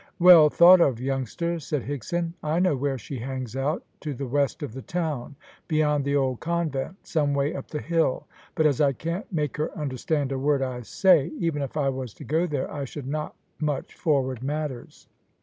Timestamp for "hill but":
7.83-8.65